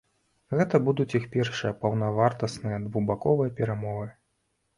Гэта 0.59 0.79
будуць 0.87 1.13
іх 1.19 1.27
першыя 1.35 1.73
паўнавартасныя 1.83 2.81
двухбаковыя 2.87 3.55
перамовы. 3.61 4.11